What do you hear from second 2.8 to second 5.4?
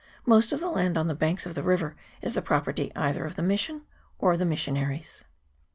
either of the mission or the missionaries.